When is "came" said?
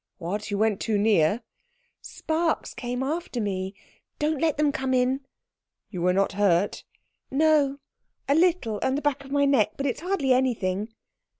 2.73-3.03